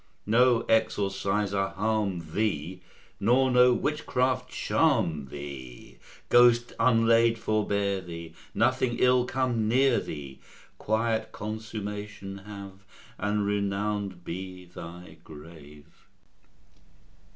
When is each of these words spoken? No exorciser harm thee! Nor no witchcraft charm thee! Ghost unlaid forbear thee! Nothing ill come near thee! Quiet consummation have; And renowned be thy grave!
No 0.25 0.65
exorciser 0.67 1.67
harm 1.75 2.31
thee! 2.33 2.81
Nor 3.19 3.51
no 3.51 3.71
witchcraft 3.71 4.49
charm 4.49 5.27
thee! 5.27 5.99
Ghost 6.29 6.73
unlaid 6.79 7.37
forbear 7.37 8.01
thee! 8.01 8.33
Nothing 8.55 8.97
ill 8.97 9.25
come 9.25 9.67
near 9.67 9.99
thee! 9.99 10.39
Quiet 10.79 11.31
consummation 11.31 12.39
have; 12.39 12.83
And 13.19 13.45
renowned 13.45 14.23
be 14.23 14.65
thy 14.65 15.17
grave! 15.23 16.07